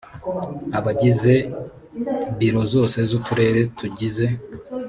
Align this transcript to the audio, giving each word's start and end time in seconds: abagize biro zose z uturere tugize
abagize 0.79 1.33
biro 2.37 2.61
zose 2.73 2.97
z 3.09 3.11
uturere 3.17 3.61
tugize 3.77 4.25